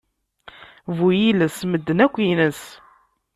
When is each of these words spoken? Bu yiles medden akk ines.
Bu 0.95 1.07
yiles 1.19 1.57
medden 1.71 1.99
akk 2.05 2.15
ines. 2.31 2.61